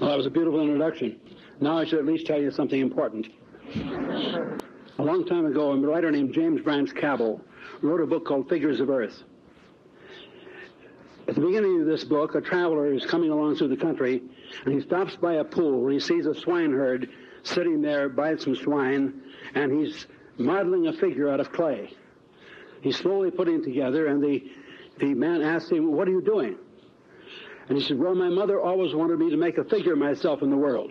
Well, 0.00 0.08
that 0.08 0.16
was 0.16 0.24
a 0.24 0.30
beautiful 0.30 0.62
introduction. 0.62 1.20
Now 1.60 1.76
I 1.76 1.84
should 1.84 1.98
at 1.98 2.06
least 2.06 2.26
tell 2.26 2.40
you 2.40 2.50
something 2.50 2.80
important. 2.80 3.28
A 3.74 5.02
long 5.02 5.26
time 5.26 5.44
ago, 5.44 5.72
a 5.72 5.76
writer 5.76 6.10
named 6.10 6.32
James 6.32 6.62
Branch 6.62 6.90
Cabell 6.94 7.42
wrote 7.82 8.00
a 8.00 8.06
book 8.06 8.24
called 8.24 8.48
Figures 8.48 8.80
of 8.80 8.88
Earth. 8.88 9.22
At 11.28 11.34
the 11.34 11.42
beginning 11.42 11.82
of 11.82 11.86
this 11.86 12.02
book, 12.02 12.34
a 12.34 12.40
traveler 12.40 12.94
is 12.94 13.04
coming 13.04 13.30
along 13.30 13.56
through 13.56 13.68
the 13.68 13.76
country, 13.76 14.22
and 14.64 14.72
he 14.72 14.80
stops 14.80 15.16
by 15.16 15.34
a 15.34 15.44
pool 15.44 15.82
where 15.82 15.92
he 15.92 16.00
sees 16.00 16.24
a 16.24 16.34
swineherd 16.34 17.10
sitting 17.42 17.82
there 17.82 18.08
by 18.08 18.36
some 18.36 18.56
swine, 18.56 19.20
and 19.54 19.70
he's 19.70 20.06
modeling 20.38 20.86
a 20.86 20.94
figure 20.94 21.28
out 21.28 21.40
of 21.40 21.52
clay. 21.52 21.92
He's 22.80 22.96
slowly 22.96 23.30
putting 23.30 23.56
it 23.56 23.64
together, 23.64 24.06
and 24.06 24.24
the, 24.24 24.50
the 24.98 25.12
man 25.12 25.42
asks 25.42 25.70
him, 25.70 25.92
What 25.92 26.08
are 26.08 26.12
you 26.12 26.22
doing? 26.22 26.56
And 27.70 27.78
he 27.78 27.84
said, 27.86 28.00
Well, 28.00 28.16
my 28.16 28.28
mother 28.28 28.60
always 28.60 28.94
wanted 28.96 29.20
me 29.20 29.30
to 29.30 29.36
make 29.36 29.56
a 29.56 29.62
figure 29.62 29.92
of 29.92 29.98
myself 30.00 30.42
in 30.42 30.50
the 30.50 30.56
world. 30.56 30.90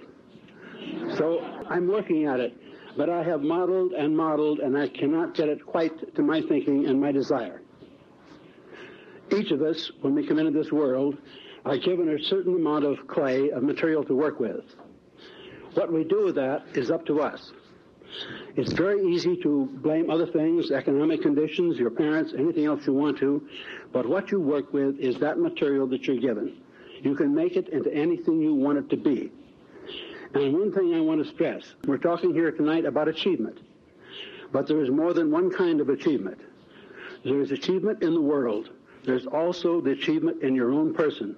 So 1.18 1.42
I'm 1.70 1.90
working 1.90 2.26
at 2.26 2.40
it. 2.40 2.56
But 2.96 3.10
I 3.10 3.22
have 3.22 3.42
modeled 3.42 3.92
and 3.92 4.16
modeled, 4.16 4.60
and 4.60 4.78
I 4.78 4.88
cannot 4.88 5.36
get 5.36 5.50
it 5.50 5.66
quite 5.66 6.16
to 6.16 6.22
my 6.22 6.42
thinking 6.42 6.88
and 6.88 7.00
my 7.00 7.12
desire. 7.12 7.62
Each 9.30 9.52
of 9.52 9.62
us, 9.62 9.92
when 10.00 10.16
we 10.16 10.26
come 10.26 10.40
into 10.40 10.58
this 10.58 10.72
world, 10.72 11.18
are 11.66 11.78
given 11.78 12.10
a 12.10 12.24
certain 12.24 12.56
amount 12.56 12.86
of 12.86 13.06
clay, 13.08 13.52
of 13.52 13.62
material 13.62 14.06
to 14.06 14.16
work 14.16 14.40
with. 14.40 14.64
What 15.74 15.92
we 15.92 16.06
do 16.06 16.26
with 16.26 16.36
that 16.36 16.64
is 16.76 16.90
up 16.90 17.06
to 17.08 17.22
us. 17.22 17.52
It's 18.56 18.72
very 18.72 19.06
easy 19.06 19.36
to 19.44 19.70
blame 19.84 20.10
other 20.10 20.28
things, 20.28 20.72
economic 20.72 21.22
conditions, 21.24 21.78
your 21.78 21.92
parents, 21.92 22.34
anything 22.38 22.66
else 22.66 22.88
you 22.88 22.94
want 22.94 23.18
to, 23.20 23.46
but 23.92 24.08
what 24.08 24.32
you 24.32 24.40
work 24.40 24.72
with 24.72 24.98
is 24.98 25.20
that 25.20 25.38
material 25.38 25.86
that 25.88 26.08
you're 26.08 26.18
given. 26.18 26.56
You 27.02 27.16
can 27.16 27.34
make 27.34 27.56
it 27.56 27.70
into 27.70 27.94
anything 27.94 28.42
you 28.42 28.54
want 28.54 28.78
it 28.78 28.90
to 28.90 28.98
be. 28.98 29.32
And 30.34 30.54
one 30.54 30.72
thing 30.72 30.94
I 30.94 31.00
want 31.00 31.24
to 31.24 31.30
stress, 31.30 31.64
we're 31.86 31.98
talking 31.98 32.34
here 32.34 32.52
tonight 32.52 32.86
about 32.86 33.08
achievement, 33.08 33.60
but 34.52 34.68
there 34.68 34.82
is 34.84 34.90
more 34.90 35.14
than 35.14 35.32
one 35.32 35.50
kind 35.50 35.82
of 35.82 35.90
achievement. 35.90 36.40
There 37.24 37.42
is 37.42 37.52
achievement 37.52 38.04
in 38.04 38.14
the 38.14 38.22
world. 38.22 38.70
There's 39.06 39.26
also 39.26 39.82
the 39.82 39.92
achievement 39.92 40.44
in 40.44 40.56
your 40.56 40.72
own 40.72 40.94
person. 40.94 41.36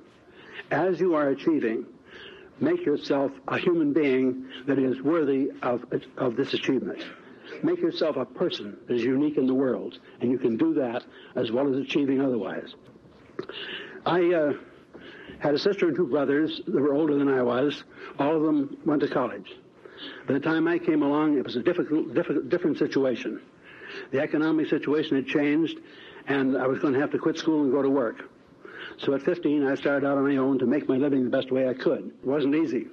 As 0.72 1.00
you 1.00 1.16
are 1.16 1.30
achieving, 1.30 1.86
make 2.59 2.86
yourself 2.86 3.31
a 3.48 3.58
human 3.58 3.94
being 3.94 4.46
that 4.68 4.78
is 4.78 5.02
worthy 5.02 5.52
of, 5.62 5.86
of 6.18 6.36
this 6.36 6.53
achievement. 6.53 7.03
Make 7.64 7.80
yourself 7.80 8.18
a 8.18 8.25
person 8.25 8.78
that 8.88 8.96
is 8.96 9.03
unique 9.03 9.38
in 9.38 9.48
the 9.48 9.53
world, 9.53 10.00
and 10.20 10.31
you 10.31 10.38
can 10.38 10.58
do 10.58 10.73
that 10.75 11.03
as 11.36 11.52
well 11.52 11.70
as 11.72 11.78
achieving 11.80 12.22
otherwise. 12.22 12.75
I 14.06 14.34
uh, 14.34 14.53
had 15.42 15.56
a 15.56 15.59
sister 15.59 15.88
and 15.88 15.95
two 15.95 16.08
brothers 16.08 16.61
that 16.67 16.80
were 16.80 16.94
older 16.94 17.17
than 17.17 17.28
I 17.28 17.42
was. 17.42 17.84
All 18.20 18.36
of 18.36 18.44
them 18.44 18.78
went 18.86 19.02
to 19.02 19.08
college. 19.08 19.52
By 20.28 20.36
the 20.36 20.39
time 20.39 20.67
I 20.67 20.78
came 20.78 21.02
along, 21.02 21.38
it 21.38 21.44
was 21.44 21.56
a 21.56 21.64
difficult, 21.64 22.14
difficult, 22.14 22.50
different 22.50 22.78
situation. 22.78 23.42
The 24.12 24.19
economic 24.19 24.69
situation 24.69 25.16
had 25.16 25.28
changed, 25.28 25.80
and 26.28 26.58
I 26.58 26.67
was 26.67 26.80
going 26.80 26.94
to 26.94 27.00
have 27.00 27.12
to 27.12 27.17
quit 27.17 27.38
school 27.38 27.64
and 27.64 27.72
go 27.72 27.81
to 27.81 27.89
work. 27.89 28.30
So 29.00 29.14
at 29.14 29.23
15, 29.23 29.66
I 29.66 29.75
started 29.75 30.08
out 30.08 30.17
on 30.17 30.28
my 30.28 30.38
own 30.38 30.59
to 30.59 30.66
make 30.66 30.88
my 30.88 30.97
living 30.97 31.23
the 31.23 31.30
best 31.30 31.52
way 31.52 31.67
I 31.67 31.73
could. 31.73 32.12
It 32.22 32.28
wasn't 32.28 32.56
easy. 32.56 32.88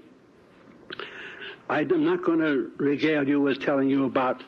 I'm 1.69 2.05
not 2.05 2.25
going 2.25 2.39
to 2.39 2.71
regale 2.79 3.29
you 3.29 3.41
with 3.43 3.61
telling 3.61 3.91
you 3.91 4.07
about 4.07 4.43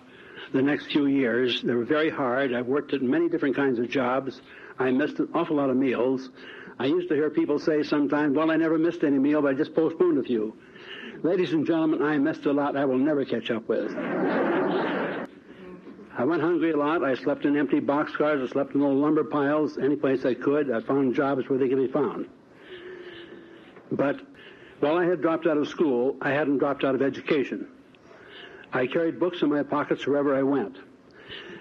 the 0.52 0.62
next 0.62 0.86
few 0.86 1.06
years. 1.06 1.62
They 1.62 1.74
were 1.74 1.84
very 1.84 2.10
hard. 2.10 2.54
I 2.54 2.62
worked 2.62 2.92
at 2.92 3.02
many 3.02 3.28
different 3.28 3.56
kinds 3.56 3.78
of 3.78 3.88
jobs. 3.88 4.40
I 4.78 4.90
missed 4.90 5.18
an 5.18 5.28
awful 5.34 5.56
lot 5.56 5.70
of 5.70 5.76
meals. 5.76 6.30
I 6.78 6.86
used 6.86 7.08
to 7.10 7.14
hear 7.14 7.30
people 7.30 7.58
say 7.58 7.82
sometimes, 7.82 8.36
well, 8.36 8.50
I 8.50 8.56
never 8.56 8.78
missed 8.78 9.04
any 9.04 9.18
meal, 9.18 9.42
but 9.42 9.48
I 9.48 9.54
just 9.54 9.74
postponed 9.74 10.18
a 10.18 10.22
few. 10.22 10.56
Ladies 11.22 11.52
and 11.52 11.66
gentlemen, 11.66 12.02
I 12.02 12.16
missed 12.16 12.46
a 12.46 12.52
lot 12.52 12.76
I 12.76 12.86
will 12.86 12.98
never 12.98 13.24
catch 13.24 13.50
up 13.50 13.68
with. 13.68 13.94
I 16.20 16.24
went 16.24 16.42
hungry 16.42 16.72
a 16.72 16.76
lot. 16.76 17.04
I 17.04 17.14
slept 17.14 17.44
in 17.44 17.56
empty 17.56 17.80
boxcars. 17.80 18.42
I 18.42 18.46
slept 18.50 18.74
in 18.74 18.82
old 18.82 18.98
lumber 18.98 19.24
piles, 19.24 19.78
any 19.78 19.96
place 19.96 20.24
I 20.24 20.34
could. 20.34 20.70
I 20.70 20.80
found 20.80 21.14
jobs 21.14 21.48
where 21.48 21.58
they 21.58 21.68
could 21.68 21.78
be 21.78 21.88
found. 21.88 22.26
But 23.92 24.20
while 24.80 24.96
I 24.96 25.04
had 25.04 25.20
dropped 25.20 25.46
out 25.46 25.58
of 25.58 25.68
school, 25.68 26.16
I 26.22 26.30
hadn't 26.30 26.58
dropped 26.58 26.84
out 26.84 26.94
of 26.94 27.02
education. 27.02 27.68
I 28.72 28.86
carried 28.86 29.18
books 29.18 29.42
in 29.42 29.50
my 29.50 29.62
pockets 29.62 30.06
wherever 30.06 30.34
I 30.34 30.42
went. 30.42 30.78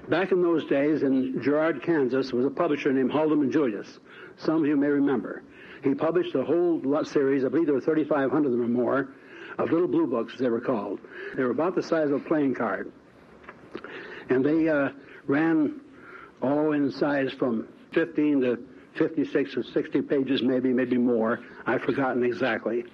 Back 0.09 0.31
in 0.31 0.41
those 0.41 0.65
days, 0.65 1.03
in 1.03 1.41
Girard, 1.41 1.83
Kansas, 1.83 2.33
was 2.33 2.45
a 2.45 2.49
publisher 2.49 2.91
named 2.91 3.11
Haldeman 3.11 3.51
Julius. 3.51 3.99
Some 4.37 4.61
of 4.61 4.65
you 4.65 4.75
may 4.75 4.87
remember. 4.87 5.43
He 5.83 5.93
published 5.93 6.35
a 6.35 6.43
whole 6.43 6.79
lot 6.83 7.07
series, 7.07 7.45
I 7.45 7.49
believe 7.49 7.65
there 7.65 7.75
were 7.75 7.81
3,500 7.81 8.45
of 8.45 8.51
them 8.51 8.61
or 8.61 8.67
more, 8.67 9.09
of 9.57 9.71
little 9.71 9.87
blue 9.87 10.07
books, 10.07 10.33
as 10.33 10.39
they 10.39 10.49
were 10.49 10.61
called. 10.61 10.99
They 11.35 11.43
were 11.43 11.51
about 11.51 11.75
the 11.75 11.83
size 11.83 12.09
of 12.09 12.13
a 12.13 12.19
playing 12.19 12.55
card. 12.55 12.91
And 14.29 14.43
they 14.43 14.67
uh, 14.67 14.89
ran 15.27 15.81
all 16.41 16.73
in 16.73 16.91
size 16.91 17.31
from 17.33 17.67
15 17.93 18.41
to 18.41 18.59
56 18.97 19.57
or 19.57 19.63
60 19.63 20.01
pages, 20.03 20.41
maybe, 20.41 20.73
maybe 20.73 20.97
more. 20.97 21.39
I've 21.65 21.81
forgotten 21.81 22.23
exactly. 22.23 22.85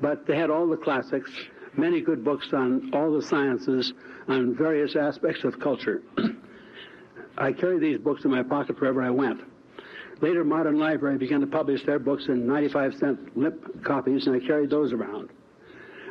But 0.00 0.26
they 0.26 0.36
had 0.36 0.50
all 0.50 0.66
the 0.66 0.76
classics, 0.76 1.30
many 1.76 2.00
good 2.00 2.24
books 2.24 2.52
on 2.52 2.90
all 2.92 3.12
the 3.12 3.22
sciences, 3.22 3.92
on 4.28 4.54
various 4.54 4.96
aspects 4.96 5.44
of 5.44 5.58
culture. 5.58 6.02
I 7.38 7.52
carried 7.52 7.80
these 7.80 7.98
books 7.98 8.24
in 8.24 8.30
my 8.30 8.42
pocket 8.42 8.80
wherever 8.80 9.02
I 9.02 9.10
went. 9.10 9.40
Later, 10.20 10.44
Modern 10.44 10.78
Library 10.78 11.18
began 11.18 11.40
to 11.40 11.46
publish 11.46 11.84
their 11.84 11.98
books 11.98 12.26
in 12.28 12.46
95 12.46 12.94
cent 12.94 13.36
lip 13.36 13.82
copies, 13.82 14.26
and 14.26 14.36
I 14.36 14.46
carried 14.46 14.70
those 14.70 14.92
around. 14.92 15.30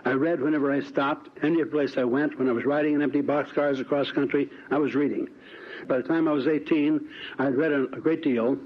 I 0.06 0.12
read 0.12 0.42
whenever 0.42 0.72
I 0.72 0.82
stopped, 0.82 1.30
any 1.42 1.64
place 1.64 1.98
I 1.98 2.04
went. 2.04 2.38
When 2.38 2.50
I 2.50 2.52
was 2.52 2.66
riding 2.66 2.94
in 2.94 3.02
empty 3.02 3.22
boxcars 3.22 3.80
across 3.80 4.12
country, 4.12 4.50
I 4.70 4.78
was 4.78 4.96
reading. 4.96 5.30
By 5.88 5.98
the 5.98 6.04
time 6.04 6.28
I 6.28 6.34
was 6.34 6.48
18, 6.48 7.00
I 7.40 7.46
had 7.46 7.56
read 7.56 7.72
a 7.72 7.88
great 7.88 8.22
deal, 8.22 8.58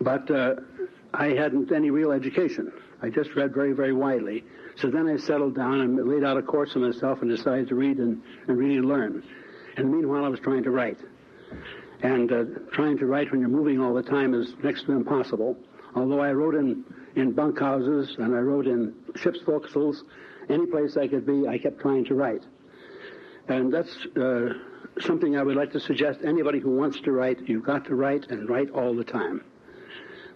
but 0.00 0.30
uh, 0.30 0.54
I 1.14 1.28
hadn't 1.28 1.72
any 1.72 1.90
real 1.90 2.12
education. 2.12 2.72
I 3.02 3.10
just 3.10 3.34
read 3.34 3.54
very, 3.54 3.72
very 3.72 3.92
widely. 3.92 4.44
So 4.76 4.88
then 4.88 5.08
I 5.08 5.16
settled 5.16 5.54
down 5.54 5.80
and 5.80 6.08
laid 6.08 6.24
out 6.24 6.36
a 6.36 6.42
course 6.42 6.72
for 6.72 6.80
myself 6.80 7.22
and 7.22 7.30
decided 7.30 7.68
to 7.68 7.74
read 7.74 7.98
and, 7.98 8.22
and 8.48 8.58
really 8.58 8.80
learn. 8.80 9.22
And 9.76 9.90
meanwhile, 9.90 10.24
I 10.24 10.28
was 10.28 10.40
trying 10.40 10.62
to 10.64 10.70
write. 10.70 10.98
And 12.02 12.30
uh, 12.32 12.44
trying 12.72 12.98
to 12.98 13.06
write 13.06 13.30
when 13.30 13.40
you're 13.40 13.48
moving 13.48 13.80
all 13.80 13.94
the 13.94 14.02
time 14.02 14.34
is 14.34 14.54
next 14.62 14.84
to 14.84 14.92
impossible. 14.92 15.56
Although 15.94 16.20
I 16.20 16.32
wrote 16.32 16.54
in 16.54 16.84
in 17.16 17.32
bunkhouses 17.32 18.14
and 18.18 18.34
I 18.34 18.38
wrote 18.38 18.66
in 18.66 18.94
ship's 19.16 19.40
forecastles. 19.40 20.02
Any 20.48 20.66
place 20.66 20.96
I 20.96 21.08
could 21.08 21.26
be, 21.26 21.48
I 21.48 21.58
kept 21.58 21.80
trying 21.80 22.04
to 22.04 22.14
write. 22.14 22.44
And 23.48 23.72
that's 23.72 24.06
uh, 24.16 24.52
something 25.00 25.36
I 25.36 25.42
would 25.42 25.56
like 25.56 25.72
to 25.72 25.80
suggest 25.80 26.20
anybody 26.24 26.60
who 26.60 26.76
wants 26.76 27.00
to 27.00 27.12
write, 27.12 27.48
you've 27.48 27.64
got 27.64 27.84
to 27.86 27.94
write 27.94 28.26
and 28.30 28.48
write 28.48 28.70
all 28.70 28.94
the 28.94 29.04
time. 29.04 29.42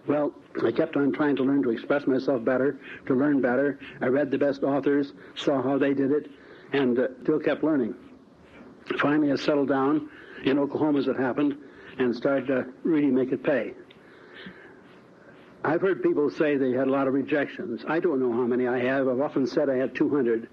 Well, 0.07 0.33
I 0.63 0.71
kept 0.71 0.95
on 0.95 1.11
trying 1.11 1.35
to 1.37 1.43
learn 1.43 1.61
to 1.63 1.69
express 1.69 2.07
myself 2.07 2.43
better, 2.43 2.79
to 3.05 3.13
learn 3.13 3.39
better. 3.41 3.79
I 4.01 4.07
read 4.07 4.31
the 4.31 4.37
best 4.37 4.63
authors, 4.63 5.13
saw 5.35 5.61
how 5.61 5.77
they 5.77 5.93
did 5.93 6.11
it, 6.11 6.29
and 6.73 6.97
uh, 6.97 7.07
still 7.23 7.39
kept 7.39 7.63
learning. 7.63 7.93
Finally, 8.99 9.31
I 9.31 9.35
settled 9.35 9.69
down 9.69 10.09
in 10.43 10.57
Oklahoma 10.57 10.99
as 10.99 11.07
it 11.07 11.17
happened 11.17 11.55
and 11.97 12.15
started 12.15 12.47
to 12.47 12.65
really 12.83 13.11
make 13.11 13.31
it 13.31 13.43
pay. 13.43 13.73
I've 15.63 15.81
heard 15.81 16.01
people 16.01 16.31
say 16.31 16.57
they 16.57 16.71
had 16.71 16.87
a 16.87 16.91
lot 16.91 17.07
of 17.07 17.13
rejections. 17.13 17.83
I 17.87 17.99
don't 17.99 18.19
know 18.19 18.33
how 18.33 18.47
many 18.47 18.67
I 18.67 18.79
have. 18.79 19.07
I've 19.07 19.21
often 19.21 19.45
said 19.45 19.69
I 19.69 19.75
had 19.75 19.93
200, 19.93 20.49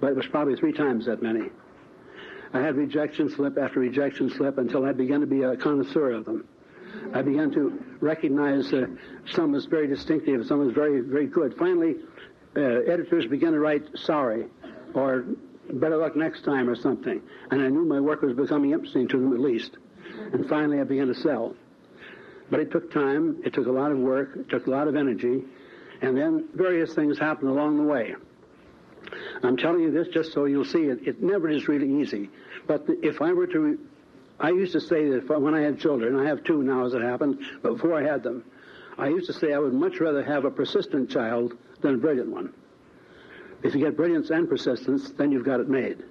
but 0.00 0.10
it 0.10 0.16
was 0.16 0.26
probably 0.26 0.56
three 0.56 0.72
times 0.72 1.06
that 1.06 1.22
many. 1.22 1.50
I 2.52 2.60
had 2.60 2.76
rejection 2.76 3.30
slip 3.30 3.56
after 3.58 3.78
rejection 3.78 4.30
slip 4.30 4.58
until 4.58 4.84
I 4.84 4.92
began 4.92 5.20
to 5.20 5.26
be 5.26 5.42
a 5.42 5.56
connoisseur 5.56 6.12
of 6.12 6.24
them. 6.24 6.48
I 7.14 7.22
began 7.22 7.50
to 7.52 7.82
recognize 8.00 8.72
uh, 8.72 8.86
some 9.32 9.54
as 9.54 9.64
very 9.66 9.86
distinctive, 9.86 10.46
some 10.46 10.66
as 10.68 10.74
very, 10.74 11.00
very 11.00 11.26
good. 11.26 11.54
Finally, 11.56 11.96
uh, 12.56 12.60
editors 12.60 13.26
began 13.26 13.52
to 13.52 13.60
write 13.60 13.84
sorry 13.94 14.46
or 14.94 15.24
better 15.74 15.96
luck 15.96 16.16
next 16.16 16.44
time 16.44 16.68
or 16.68 16.76
something. 16.76 17.20
And 17.50 17.62
I 17.62 17.68
knew 17.68 17.84
my 17.84 18.00
work 18.00 18.22
was 18.22 18.34
becoming 18.34 18.72
interesting 18.72 19.08
to 19.08 19.16
them 19.18 19.32
at 19.32 19.40
least. 19.40 19.76
And 20.32 20.48
finally, 20.48 20.80
I 20.80 20.84
began 20.84 21.08
to 21.08 21.14
sell. 21.14 21.54
But 22.50 22.60
it 22.60 22.70
took 22.70 22.90
time, 22.90 23.40
it 23.44 23.52
took 23.52 23.66
a 23.66 23.70
lot 23.70 23.92
of 23.92 23.98
work, 23.98 24.30
it 24.36 24.48
took 24.48 24.66
a 24.66 24.70
lot 24.70 24.88
of 24.88 24.96
energy, 24.96 25.42
and 26.00 26.16
then 26.16 26.48
various 26.54 26.94
things 26.94 27.18
happened 27.18 27.50
along 27.50 27.76
the 27.76 27.82
way. 27.82 28.14
I'm 29.42 29.56
telling 29.56 29.80
you 29.80 29.90
this 29.90 30.08
just 30.08 30.32
so 30.32 30.46
you'll 30.46 30.64
see 30.64 30.84
it. 30.84 31.06
It 31.06 31.22
never 31.22 31.48
is 31.48 31.68
really 31.68 32.00
easy. 32.00 32.30
But 32.66 32.84
if 33.02 33.20
I 33.20 33.32
were 33.32 33.46
to, 33.48 33.78
I 34.40 34.50
used 34.50 34.72
to 34.72 34.80
say 34.80 35.08
that 35.08 35.40
when 35.40 35.54
I 35.54 35.60
had 35.60 35.80
children, 35.80 36.16
I 36.16 36.26
have 36.26 36.44
two 36.44 36.62
now 36.62 36.86
as 36.86 36.94
it 36.94 37.02
happened, 37.02 37.40
but 37.62 37.74
before 37.74 37.94
I 37.94 38.04
had 38.04 38.22
them, 38.22 38.44
I 38.96 39.08
used 39.08 39.26
to 39.26 39.32
say 39.32 39.52
I 39.52 39.58
would 39.58 39.74
much 39.74 40.00
rather 40.00 40.22
have 40.22 40.44
a 40.44 40.50
persistent 40.50 41.10
child 41.10 41.54
than 41.80 41.94
a 41.94 41.98
brilliant 41.98 42.30
one. 42.30 42.52
If 43.62 43.74
you 43.74 43.80
get 43.80 43.96
brilliance 43.96 44.30
and 44.30 44.48
persistence, 44.48 45.10
then 45.10 45.32
you've 45.32 45.44
got 45.44 45.60
it 45.60 45.68
made. 45.68 46.04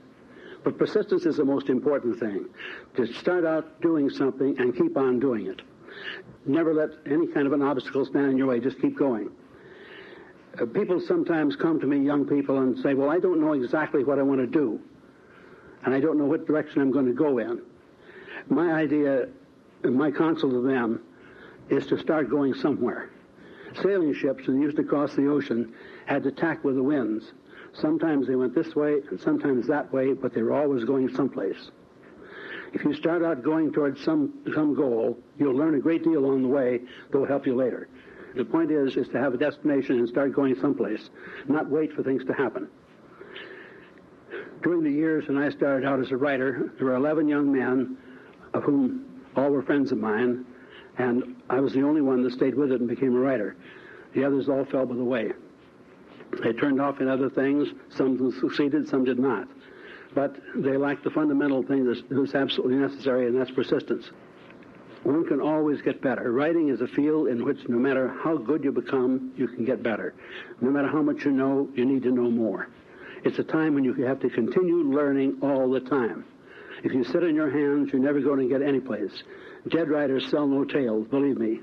But 0.64 0.78
persistence 0.78 1.26
is 1.26 1.38
the 1.38 1.46
most 1.46 1.70
important 1.70 2.20
thing. 2.20 2.48
To 2.96 3.08
start 3.14 3.46
out 3.46 3.82
doing 3.82 4.10
something 4.10 4.56
and 4.60 4.76
keep 4.76 4.98
on 4.98 5.20
doing 5.20 5.48
it. 5.48 5.62
Never 6.46 6.74
let 6.74 6.90
any 7.10 7.28
kind 7.28 7.48
of 7.48 7.54
an 7.54 7.62
obstacle 7.62 8.06
stand 8.06 8.32
in 8.32 8.38
your 8.38 8.48
way. 8.48 8.60
Just 8.60 8.82
keep 8.82 8.98
going. 8.98 9.30
Uh, 10.60 10.66
people 10.66 11.00
sometimes 11.00 11.56
come 11.56 11.80
to 11.80 11.86
me, 11.86 12.00
young 12.00 12.26
people, 12.26 12.60
and 12.60 12.78
say, 12.80 12.94
Well, 12.94 13.10
I 13.10 13.20
don't 13.20 13.40
know 13.40 13.54
exactly 13.54 14.04
what 14.04 14.20
I 14.20 14.24
want 14.24 14.42
to 14.42 14.48
do, 14.48 14.80
and 15.84 15.94
I 15.94 16.00
don't 16.00 16.18
know 16.18 16.26
what 16.26 16.48
direction 16.48 16.82
I'm 16.82 16.92
going 16.92 17.06
to 17.06 17.14
go 17.14 17.38
in. 17.38 17.62
My 18.50 18.72
idea, 18.74 19.28
my 19.84 20.12
counsel 20.12 20.50
to 20.50 20.62
them, 20.62 21.02
is 21.70 21.86
to 21.88 22.00
start 22.00 22.30
going 22.30 22.54
somewhere. 22.54 23.10
Sailing 23.82 24.14
ships 24.14 24.46
that 24.46 24.54
used 24.54 24.78
to 24.78 24.84
cross 24.84 25.16
the 25.16 25.28
ocean 25.28 25.74
had 26.06 26.24
to 26.24 26.32
tack 26.32 26.64
with 26.64 26.76
the 26.76 26.84
winds. 26.84 27.34
Sometimes 27.74 28.28
they 28.28 28.36
went 28.36 28.56
this 28.56 28.76
way 28.76 29.02
and 29.10 29.20
sometimes 29.20 29.68
that 29.68 29.92
way, 29.92 30.14
but 30.14 30.34
they 30.34 30.42
were 30.42 30.54
always 30.54 30.86
going 30.86 31.14
someplace. 31.14 31.70
If 32.74 32.84
you 32.84 32.94
start 32.94 33.24
out 33.24 33.44
going 33.44 33.72
towards 33.72 34.04
some, 34.04 34.34
some 34.54 34.74
goal, 34.74 35.18
you'll 35.38 35.56
learn 35.56 35.76
a 35.76 35.80
great 35.80 36.04
deal 36.04 36.20
along 36.20 36.44
the 36.44 36.48
way 36.48 36.82
that 37.12 37.18
will 37.18 37.28
help 37.28 37.46
you 37.46 37.56
later. 37.56 37.88
The 38.36 38.46
point 38.46 38.72
is, 38.72 38.96
is 38.98 39.08
to 39.10 39.20
have 39.20 39.34
a 39.34 39.38
destination 39.38 40.00
and 40.00 40.08
start 40.08 40.34
going 40.34 40.56
someplace, 40.60 41.10
not 41.48 41.70
wait 41.70 41.94
for 41.94 42.04
things 42.04 42.24
to 42.26 42.34
happen. 42.34 42.68
During 44.64 44.84
the 44.84 44.92
years 44.92 45.28
when 45.28 45.38
I 45.38 45.50
started 45.50 45.88
out 45.88 46.00
as 46.00 46.12
a 46.12 46.18
writer, 46.18 46.72
there 46.78 46.88
were 46.88 46.96
11 46.96 47.28
young 47.28 47.52
men, 47.52 47.98
of 48.58 48.64
whom 48.64 49.06
all 49.36 49.50
were 49.50 49.62
friends 49.62 49.92
of 49.92 50.00
mine, 50.00 50.44
and 50.98 51.36
I 51.50 51.60
was 51.60 51.74
the 51.74 51.84
only 51.84 52.02
one 52.02 52.24
that 52.24 52.34
stayed 52.34 52.56
with 52.56 52.72
it 52.72 52.80
and 52.80 52.90
became 52.90 53.16
a 53.16 53.20
writer. 53.20 53.56
The 54.16 54.26
others 54.26 54.50
all 54.50 54.66
fell 54.66 54.86
by 54.86 54.96
the 54.96 55.04
way. 55.04 55.32
They 56.44 56.54
turned 56.54 56.82
off 56.82 57.00
in 57.00 57.08
other 57.08 57.30
things. 57.30 57.70
Some 57.90 58.34
succeeded, 58.40 58.90
some 58.90 59.06
did 59.06 59.20
not. 59.20 59.48
But 60.14 60.36
they 60.56 60.76
lacked 60.76 61.04
the 61.04 61.12
fundamental 61.12 61.62
thing 61.62 61.86
that 61.86 62.10
was 62.10 62.34
absolutely 62.34 62.78
necessary, 62.78 63.28
and 63.28 63.40
that's 63.40 63.52
persistence. 63.52 64.10
One 65.04 65.26
can 65.28 65.40
always 65.40 65.82
get 65.84 66.02
better. 66.02 66.32
Writing 66.32 66.70
is 66.70 66.82
a 66.82 66.88
field 66.88 67.28
in 67.28 67.46
which 67.46 67.60
no 67.70 67.78
matter 67.78 68.14
how 68.24 68.38
good 68.38 68.64
you 68.64 68.72
become, 68.72 69.32
you 69.38 69.48
can 69.48 69.64
get 69.64 69.84
better. 69.84 70.16
No 70.60 70.72
matter 70.72 70.88
how 70.88 71.02
much 71.02 71.24
you 71.24 71.32
know, 71.32 71.70
you 71.76 71.86
need 71.86 72.04
to 72.04 72.12
know 72.12 72.30
more. 72.30 72.68
It's 73.24 73.40
a 73.40 73.44
time 73.44 73.76
when 73.76 73.84
you 73.84 73.94
have 73.94 74.20
to 74.22 74.30
continue 74.30 74.78
learning 74.78 75.38
all 75.42 75.70
the 75.70 75.80
time. 75.80 76.26
If 76.84 76.94
you 76.94 77.04
sit 77.04 77.24
on 77.24 77.36
your 77.36 77.50
hands, 77.50 77.92
you're 77.92 78.02
never 78.02 78.20
going 78.20 78.40
to 78.40 78.48
get 78.48 78.62
anyplace. 78.62 79.24
Dead 79.70 79.90
writers 79.90 80.30
sell 80.30 80.48
no 80.48 80.64
tales, 80.64 81.08
believe 81.08 81.38
me. 81.38 81.60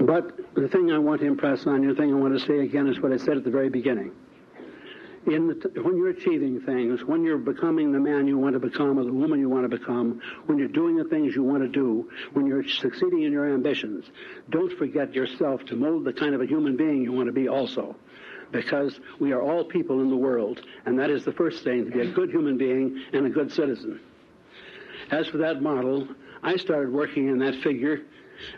But 0.00 0.54
the 0.54 0.68
thing 0.68 0.90
I 0.90 0.98
want 0.98 1.20
to 1.20 1.26
impress 1.26 1.66
on 1.66 1.82
you, 1.82 1.94
the 1.94 2.00
thing 2.00 2.12
I 2.12 2.16
want 2.16 2.38
to 2.38 2.44
say 2.44 2.60
again 2.60 2.88
is 2.88 3.00
what 3.00 3.12
I 3.12 3.18
said 3.18 3.36
at 3.36 3.44
the 3.44 3.50
very 3.50 3.68
beginning. 3.68 4.12
In 5.26 5.48
the, 5.48 5.82
when 5.82 5.96
you're 5.96 6.08
achieving 6.08 6.60
things, 6.62 7.04
when 7.04 7.22
you're 7.22 7.38
becoming 7.38 7.92
the 7.92 8.00
man 8.00 8.26
you 8.26 8.36
want 8.36 8.54
to 8.54 8.58
become 8.58 8.98
or 8.98 9.04
the 9.04 9.12
woman 9.12 9.38
you 9.38 9.48
want 9.48 9.70
to 9.70 9.78
become, 9.78 10.20
when 10.46 10.58
you're 10.58 10.66
doing 10.66 10.96
the 10.96 11.04
things 11.04 11.36
you 11.36 11.44
want 11.44 11.62
to 11.62 11.68
do, 11.68 12.10
when 12.32 12.46
you're 12.46 12.66
succeeding 12.66 13.22
in 13.22 13.30
your 13.30 13.52
ambitions, 13.52 14.06
don't 14.50 14.76
forget 14.78 15.14
yourself 15.14 15.64
to 15.66 15.76
mold 15.76 16.04
the 16.04 16.12
kind 16.12 16.34
of 16.34 16.40
a 16.40 16.46
human 16.46 16.76
being 16.76 17.02
you 17.02 17.12
want 17.12 17.26
to 17.26 17.32
be 17.32 17.48
also. 17.48 17.94
Because 18.50 18.98
we 19.20 19.32
are 19.32 19.40
all 19.40 19.64
people 19.64 20.00
in 20.00 20.10
the 20.10 20.16
world, 20.16 20.60
and 20.86 20.98
that 20.98 21.08
is 21.08 21.24
the 21.24 21.32
first 21.32 21.62
thing, 21.62 21.84
to 21.84 21.90
be 21.90 22.00
a 22.00 22.10
good 22.10 22.30
human 22.30 22.58
being 22.58 23.04
and 23.12 23.24
a 23.24 23.30
good 23.30 23.52
citizen. 23.52 24.00
As 25.10 25.26
for 25.26 25.38
that 25.38 25.62
model, 25.62 26.08
I 26.42 26.56
started 26.56 26.92
working 26.92 27.28
in 27.28 27.38
that 27.38 27.54
figure 27.62 28.02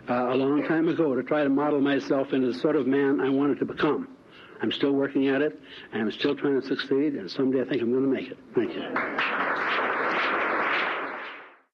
uh, 0.09 0.33
a 0.33 0.35
long 0.35 0.67
time 0.67 0.89
ago 0.89 1.15
to 1.15 1.23
try 1.23 1.43
to 1.43 1.51
model 1.51 1.81
myself 1.81 2.33
into 2.33 2.53
the 2.53 2.59
sort 2.59 2.77
of 2.77 2.87
man 2.87 3.21
I 3.21 3.29
wanted 3.29 3.59
to 3.59 3.65
become. 3.65 4.09
I'm 4.63 4.73
still 4.73 4.93
working 4.93 5.29
at 5.29 5.43
it, 5.43 5.61
and 5.93 6.03
I'm 6.03 6.13
still 6.13 6.35
trying 6.35 6.61
to 6.61 6.67
succeed, 6.67 7.15
and 7.15 7.31
someday 7.31 7.61
I 7.61 7.65
think 7.65 7.83
I'm 7.83 7.91
going 7.91 8.05
to 8.05 8.09
make 8.09 8.31
it. 8.31 8.39
Thank 8.55 8.75
you. 8.75 9.94